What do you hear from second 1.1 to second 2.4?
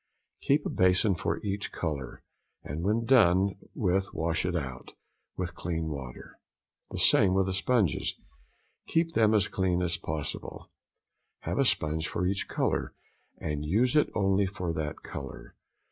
for each colour,